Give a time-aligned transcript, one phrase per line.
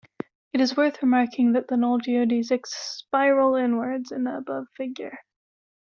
[0.51, 5.19] It is worth remarking that the null geodesics "spiral" inwards in the above figure.